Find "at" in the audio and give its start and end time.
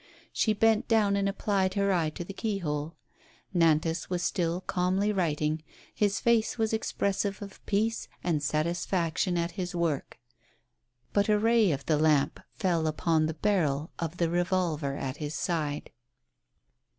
9.37-9.51, 14.97-15.17